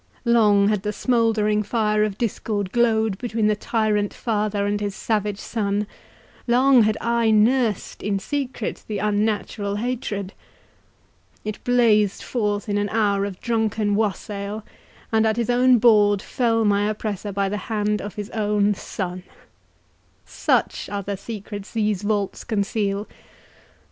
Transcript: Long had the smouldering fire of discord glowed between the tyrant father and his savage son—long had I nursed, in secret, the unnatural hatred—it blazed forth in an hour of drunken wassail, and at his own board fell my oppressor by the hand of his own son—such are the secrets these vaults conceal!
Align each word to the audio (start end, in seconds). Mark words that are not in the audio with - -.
Long 0.25 0.69
had 0.69 0.81
the 0.81 0.91
smouldering 0.91 1.61
fire 1.61 2.03
of 2.03 2.17
discord 2.17 2.71
glowed 2.71 3.19
between 3.19 3.45
the 3.45 3.55
tyrant 3.55 4.15
father 4.15 4.65
and 4.65 4.81
his 4.81 4.95
savage 4.95 5.37
son—long 5.37 6.81
had 6.81 6.97
I 6.99 7.29
nursed, 7.29 8.01
in 8.01 8.17
secret, 8.17 8.83
the 8.87 8.97
unnatural 8.97 9.75
hatred—it 9.75 11.63
blazed 11.63 12.23
forth 12.23 12.67
in 12.67 12.79
an 12.79 12.89
hour 12.89 13.25
of 13.25 13.39
drunken 13.41 13.93
wassail, 13.93 14.65
and 15.11 15.27
at 15.27 15.37
his 15.37 15.51
own 15.51 15.77
board 15.77 16.19
fell 16.23 16.65
my 16.65 16.89
oppressor 16.89 17.31
by 17.31 17.47
the 17.47 17.57
hand 17.57 18.01
of 18.01 18.15
his 18.15 18.31
own 18.31 18.73
son—such 18.73 20.89
are 20.89 21.03
the 21.03 21.15
secrets 21.15 21.73
these 21.73 22.01
vaults 22.01 22.43
conceal! 22.43 23.07